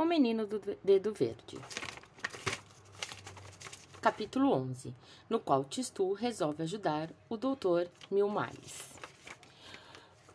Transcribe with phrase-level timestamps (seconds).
[0.00, 1.58] O Menino do Dedo Verde.
[4.00, 4.94] Capítulo 11,
[5.28, 8.94] no qual Tistu resolve ajudar o doutor Milmales.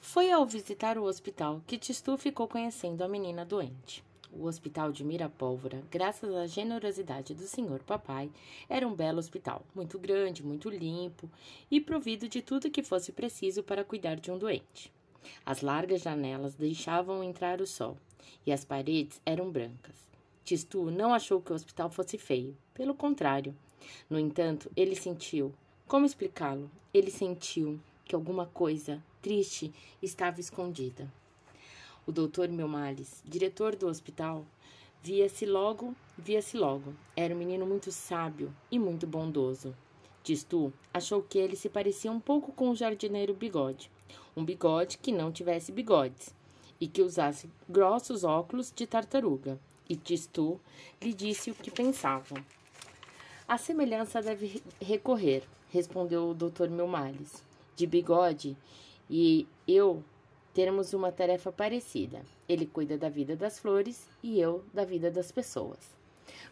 [0.00, 4.02] Foi ao visitar o hospital que Tistu ficou conhecendo a menina doente.
[4.32, 8.32] O hospital de Mirapólvora, graças à generosidade do senhor papai,
[8.68, 11.30] era um belo hospital, muito grande, muito limpo
[11.70, 14.92] e provido de tudo que fosse preciso para cuidar de um doente.
[15.46, 17.96] As largas janelas deixavam entrar o sol
[18.46, 19.96] e as paredes eram brancas.
[20.44, 23.54] Tistu não achou que o hospital fosse feio, pelo contrário.
[24.10, 25.54] No entanto, ele sentiu,
[25.86, 26.70] como explicá-lo?
[26.92, 31.10] Ele sentiu que alguma coisa triste estava escondida.
[32.06, 34.44] O doutor Melmales, diretor do hospital,
[35.00, 36.92] via-se logo, via-se logo.
[37.16, 39.74] Era um menino muito sábio e muito bondoso.
[40.24, 43.90] Tistu achou que ele se parecia um pouco com o jardineiro Bigode.
[44.36, 46.34] Um bigode que não tivesse bigodes
[46.82, 49.56] e que usasse grossos óculos de tartaruga.
[49.88, 50.60] E Tistu
[51.00, 52.34] lhe disse o que pensava.
[53.46, 57.40] A semelhança deve recorrer, respondeu o doutor Melmales.
[57.76, 58.56] De bigode
[59.08, 60.02] e eu
[60.52, 62.22] temos uma tarefa parecida.
[62.48, 65.78] Ele cuida da vida das flores e eu da vida das pessoas.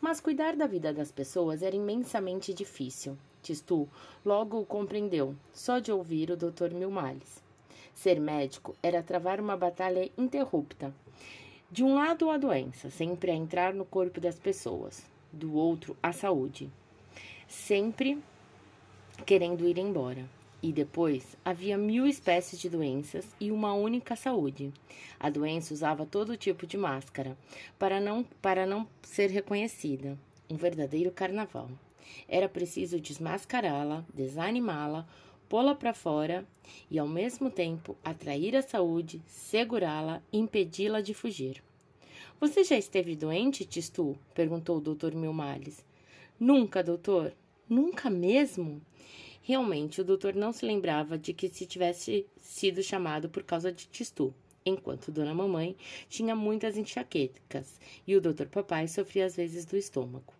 [0.00, 3.18] Mas cuidar da vida das pessoas era imensamente difícil.
[3.42, 3.86] Tistu
[4.24, 6.70] logo o compreendeu, só de ouvir o Dr.
[6.72, 7.43] Milmales.
[7.94, 10.92] Ser médico era travar uma batalha interrupta.
[11.70, 15.04] De um lado, a doença, sempre a entrar no corpo das pessoas.
[15.32, 16.70] Do outro, a saúde,
[17.48, 18.18] sempre
[19.24, 20.28] querendo ir embora.
[20.62, 24.72] E depois havia mil espécies de doenças e uma única saúde.
[25.20, 27.36] A doença usava todo tipo de máscara
[27.78, 30.18] para não, para não ser reconhecida.
[30.48, 31.68] Um verdadeiro carnaval.
[32.28, 35.06] Era preciso desmascará-la, desanimá-la,
[35.48, 36.46] pô-la para fora
[36.90, 41.62] e, ao mesmo tempo, atrair a saúde, segurá-la impedi-la de fugir.
[42.40, 44.18] Você já esteve doente, Tistu?
[44.34, 45.84] perguntou o doutor Milmales.
[46.38, 47.32] Nunca, doutor.
[47.68, 48.82] Nunca mesmo?
[49.42, 53.86] Realmente, o doutor não se lembrava de que se tivesse sido chamado por causa de
[53.86, 54.34] Tistu,
[54.64, 55.76] enquanto Dona Mamãe
[56.08, 60.32] tinha muitas enxaquecas e o doutor Papai sofria às vezes do estômago.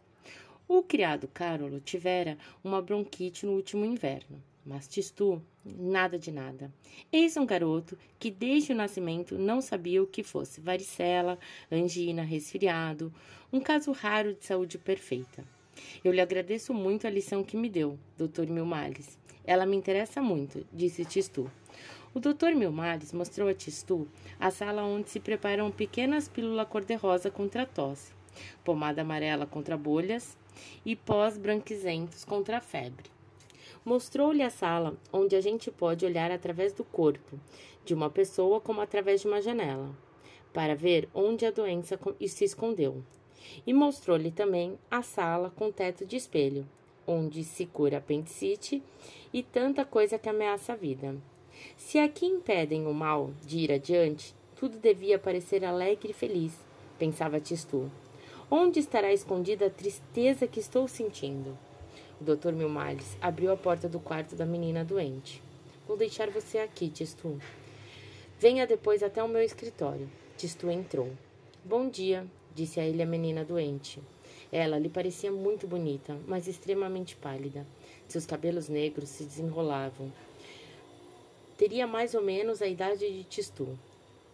[0.67, 6.73] O criado Carolo tivera uma bronquite no último inverno, mas Tistu, nada de nada.
[7.13, 11.39] Eis um garoto que desde o nascimento não sabia o que fosse varicela,
[11.71, 13.13] angina, resfriado,
[13.53, 15.45] um caso raro de saúde perfeita.
[16.03, 18.47] Eu lhe agradeço muito a lição que me deu, Dr.
[18.49, 19.19] Milmales.
[19.45, 21.51] Ela me interessa muito, disse Tistu.
[22.15, 22.55] O Dr.
[22.55, 24.09] Milmales mostrou a Tistu
[24.39, 28.13] a sala onde se preparam pequenas pílulas cor-de-rosa contra tosse,
[28.65, 30.37] pomada amarela contra bolhas
[30.87, 33.14] e pós branquizentos contra febre.
[33.85, 37.39] Mostrou-lhe a sala onde a gente pode olhar através do corpo
[37.85, 39.95] de uma pessoa como através de uma janela,
[40.55, 43.03] para ver onde a doença se escondeu
[43.67, 46.67] e mostrou-lhe também a sala com teto de espelho,
[47.07, 48.83] onde se cura apendicite
[49.33, 51.15] e tanta coisa que ameaça a vida.
[51.77, 56.59] Se aqui impedem o mal de ir adiante, tudo devia parecer alegre e feliz,
[56.99, 57.91] pensava Tistu.
[58.51, 61.57] Onde estará escondida a tristeza que estou sentindo?
[62.25, 62.53] Dr.
[62.53, 65.43] Milmales abriu a porta do quarto da menina doente.
[65.87, 67.39] Vou deixar você aqui, Tistu.
[68.41, 70.09] Venha depois até o meu escritório.
[70.37, 71.13] Tistu entrou.
[71.65, 74.03] Bom dia, disse a ele a menina doente.
[74.51, 77.67] Ela lhe parecia muito bonita, mas extremamente pálida.
[78.09, 80.11] Seus cabelos negros se desenrolavam.
[81.57, 83.79] Teria mais ou menos a idade de Tistu.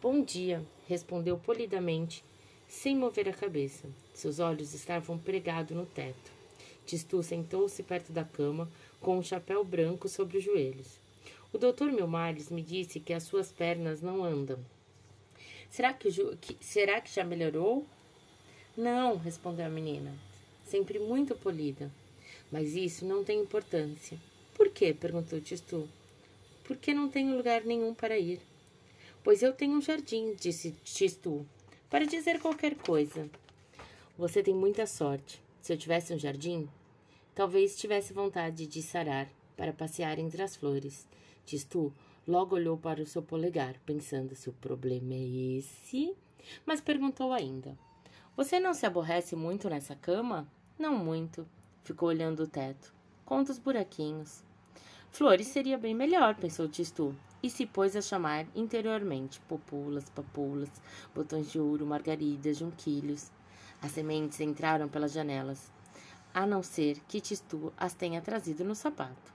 [0.01, 2.25] Bom dia, respondeu polidamente,
[2.67, 3.89] sem mover a cabeça.
[4.15, 6.40] Seus olhos estavam pregados no teto.
[6.87, 8.71] Tistu sentou-se perto da cama,
[9.01, 10.99] com um chapéu branco sobre os joelhos.
[11.53, 14.59] O doutor Milmares me disse que as suas pernas não andam.
[15.71, 17.87] Será que, que, será que já melhorou?
[18.77, 20.13] Não, respondeu a menina,
[20.65, 21.91] sempre muito polida.
[22.51, 24.19] Mas isso não tem importância.
[24.55, 24.93] Por quê?
[24.93, 25.89] perguntou Tistu.
[26.65, 28.41] Porque não tenho lugar nenhum para ir.
[29.23, 31.47] Pois eu tenho um jardim, disse Tistu,
[31.89, 33.29] para dizer qualquer coisa.
[34.17, 35.41] Você tem muita sorte.
[35.61, 36.69] Se eu tivesse um jardim,
[37.35, 41.07] talvez tivesse vontade de sarar para passear entre as flores.
[41.45, 41.93] Tistu
[42.27, 46.15] logo olhou para o seu polegar, pensando se o problema é esse,
[46.65, 47.77] mas perguntou ainda:
[48.37, 50.49] você não se aborrece muito nessa cama?
[50.79, 51.47] Não muito.
[51.85, 52.95] Ficou olhando o teto.
[53.25, 54.43] Conta os buraquinhos.
[55.11, 60.71] Flores seria bem melhor, pensou Tistu, e se pôs a chamar interiormente populas, papulas,
[61.15, 63.31] botões de ouro, margaridas, junquilhos.
[63.83, 65.73] As sementes entraram pelas janelas,
[66.35, 69.33] a não ser que Tistu as tenha trazido no sapato.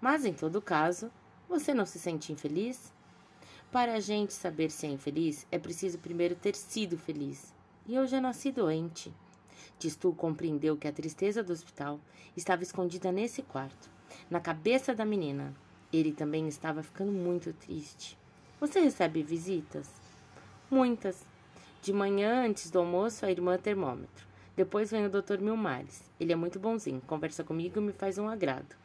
[0.00, 1.10] Mas, em todo caso,
[1.48, 2.92] você não se sente infeliz?
[3.70, 7.54] Para a gente saber se é infeliz, é preciso primeiro ter sido feliz.
[7.86, 9.12] e eu já nasci doente.
[9.78, 11.98] Tistu compreendeu que a tristeza do hospital
[12.36, 13.90] estava escondida nesse quarto,
[14.30, 15.52] na cabeça da menina.
[15.92, 18.16] Ele também estava ficando muito triste.
[18.60, 19.88] Você recebe visitas?
[20.70, 21.26] Muitas.
[21.82, 24.24] De manhã, antes do almoço, a irmã termômetro.
[24.54, 25.38] Depois vem o Dr.
[25.40, 26.08] Milmares.
[26.20, 28.76] Ele é muito bonzinho, conversa comigo e me faz um agrado.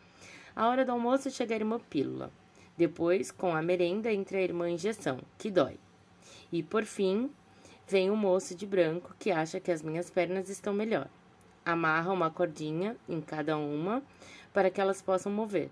[0.55, 2.31] A hora do almoço chega a irmã pílula.
[2.75, 5.77] Depois, com a merenda, entra a irmã injeção, que dói.
[6.51, 7.29] E por fim,
[7.87, 11.07] vem o moço de branco que acha que as minhas pernas estão melhor.
[11.63, 14.01] Amarra uma cordinha em cada uma
[14.51, 15.69] para que elas possam mover.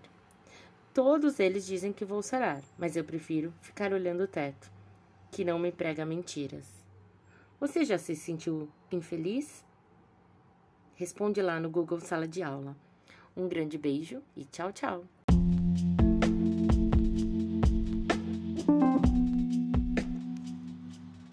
[0.94, 4.72] Todos eles dizem que vou sarar, mas eu prefiro ficar olhando o teto,
[5.32, 6.75] que não me prega mentiras.
[7.58, 9.64] Você já se sentiu infeliz?
[10.96, 12.76] Responde lá no Google Sala de Aula.
[13.36, 15.06] Um grande beijo e tchau, tchau!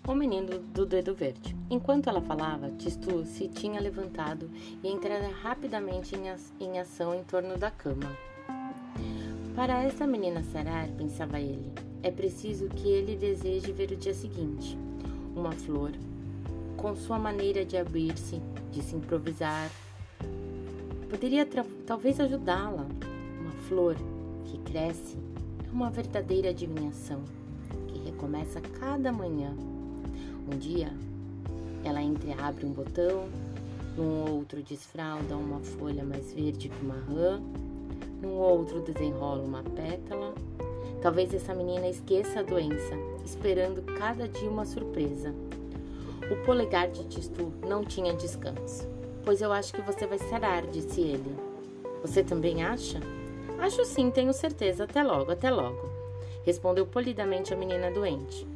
[0.07, 1.57] O menino do dedo verde.
[1.69, 4.49] Enquanto ela falava, Tistu se tinha levantado
[4.83, 6.15] e entrara rapidamente
[6.61, 8.17] em ação em torno da cama.
[9.57, 11.73] Para essa menina sarar, pensava ele,
[12.03, 14.79] é preciso que ele deseje ver o dia seguinte.
[15.35, 15.93] Uma flor,
[16.83, 18.43] com sua maneira de abrir-se,
[18.73, 19.71] de se improvisar,
[21.09, 21.49] poderia
[21.87, 22.85] talvez ajudá-la.
[23.41, 23.95] Uma flor
[24.47, 25.17] que cresce
[25.65, 27.23] é uma verdadeira adivinhação
[27.87, 29.55] que recomeça cada manhã.
[30.53, 30.93] Um dia,
[31.85, 33.29] ela entreabre um botão,
[33.97, 37.41] num outro desfralda uma folha mais verde que uma rã,
[38.21, 40.35] num outro desenrola uma pétala.
[41.01, 42.95] Talvez essa menina esqueça a doença,
[43.25, 45.33] esperando cada dia uma surpresa.
[46.33, 48.89] O polegar de Tistu não tinha descanso.
[49.23, 51.37] Pois eu acho que você vai sarar, disse ele.
[52.01, 53.01] Você também acha?
[53.59, 54.85] Acho sim, tenho certeza.
[54.85, 55.91] Até logo, até logo.
[56.43, 58.47] Respondeu polidamente a menina doente.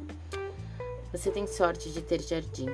[1.11, 2.65] Você tem sorte de ter jardim.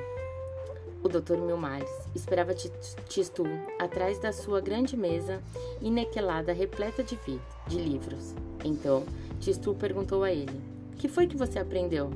[1.04, 1.36] O Dr.
[1.36, 3.44] Milmares esperava Tistu
[3.78, 5.44] atrás da sua grande mesa
[5.82, 7.20] inequelada repleta de,
[7.68, 8.34] de livros.
[8.64, 9.04] Então,
[9.42, 10.62] Tistu perguntou a ele:
[10.98, 12.10] Que foi que você aprendeu?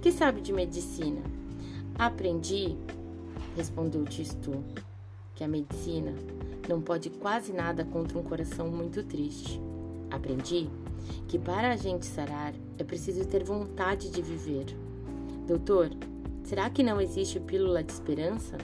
[0.00, 1.41] Que sabe de medicina?
[1.98, 2.76] Aprendi,
[3.56, 4.64] respondeu Tistu,
[5.34, 6.12] que a medicina
[6.68, 9.60] não pode quase nada contra um coração muito triste.
[10.10, 10.68] Aprendi
[11.28, 14.66] que para a gente sarar é preciso ter vontade de viver.
[15.46, 15.90] Doutor,
[16.44, 18.56] será que não existe pílula de esperança?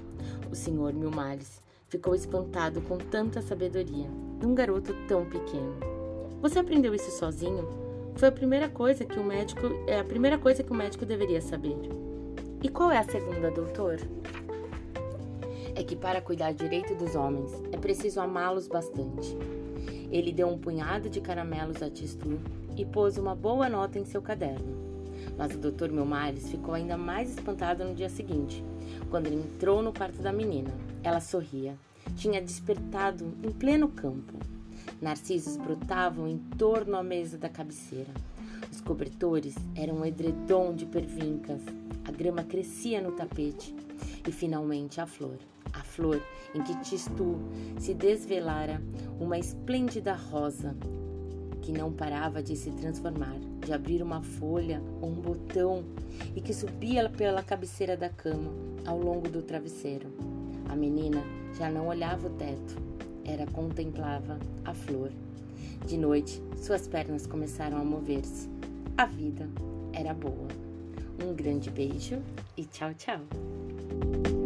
[0.50, 4.08] O senhor Milmares ficou espantado com tanta sabedoria
[4.40, 5.76] num garoto tão pequeno.
[6.40, 7.68] Você aprendeu isso sozinho?
[8.16, 11.40] Foi a primeira coisa que o médico é a primeira coisa que o médico deveria
[11.40, 11.76] saber.
[12.60, 14.00] E qual é a segunda, doutor?
[15.76, 19.36] É que para cuidar direito dos homens é preciso amá-los bastante.
[20.10, 22.40] Ele deu um punhado de caramelos a Tistu
[22.76, 24.76] e pôs uma boa nota em seu caderno.
[25.36, 25.88] Mas o Dr.
[25.92, 28.64] Milmares ficou ainda mais espantado no dia seguinte,
[29.08, 30.74] quando ele entrou no quarto da menina.
[31.04, 31.76] Ela sorria.
[32.16, 34.34] Tinha despertado em pleno campo.
[35.00, 38.10] Narcisos brotavam em torno à mesa da cabeceira.
[38.72, 41.62] Os cobertores eram um edredom de pervincas
[42.08, 43.74] a grama crescia no tapete
[44.26, 45.36] e finalmente a flor,
[45.74, 46.22] a flor
[46.54, 47.36] em que Tistu
[47.78, 48.80] se desvelara
[49.20, 50.74] uma esplêndida rosa
[51.60, 55.84] que não parava de se transformar, de abrir uma folha ou um botão
[56.34, 58.50] e que subia pela cabeceira da cama
[58.86, 60.08] ao longo do travesseiro.
[60.70, 61.22] A menina
[61.58, 62.74] já não olhava o teto,
[63.22, 65.10] era contemplava a flor.
[65.86, 68.48] De noite, suas pernas começaram a mover-se.
[68.96, 69.46] A vida
[69.92, 70.48] era boa.
[71.20, 72.22] Um grande beijo
[72.56, 74.37] e tchau, tchau!